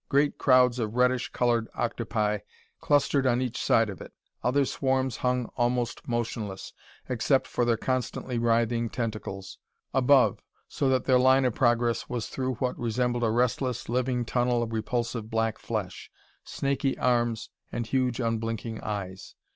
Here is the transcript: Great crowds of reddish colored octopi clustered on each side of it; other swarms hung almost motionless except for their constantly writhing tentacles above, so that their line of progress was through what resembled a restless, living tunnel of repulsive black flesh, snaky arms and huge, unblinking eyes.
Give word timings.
Great 0.09 0.39
crowds 0.39 0.79
of 0.79 0.95
reddish 0.95 1.29
colored 1.29 1.67
octopi 1.75 2.39
clustered 2.79 3.27
on 3.27 3.39
each 3.39 3.61
side 3.61 3.87
of 3.87 4.01
it; 4.01 4.11
other 4.43 4.65
swarms 4.65 5.17
hung 5.17 5.45
almost 5.55 6.07
motionless 6.07 6.73
except 7.07 7.45
for 7.45 7.65
their 7.65 7.77
constantly 7.77 8.39
writhing 8.39 8.89
tentacles 8.89 9.59
above, 9.93 10.39
so 10.67 10.89
that 10.89 11.03
their 11.03 11.19
line 11.19 11.45
of 11.45 11.53
progress 11.53 12.09
was 12.09 12.29
through 12.29 12.55
what 12.55 12.75
resembled 12.79 13.23
a 13.23 13.29
restless, 13.29 13.87
living 13.89 14.25
tunnel 14.25 14.63
of 14.63 14.73
repulsive 14.73 15.29
black 15.29 15.59
flesh, 15.59 16.09
snaky 16.43 16.97
arms 16.97 17.51
and 17.71 17.85
huge, 17.85 18.19
unblinking 18.19 18.81
eyes. 18.81 19.35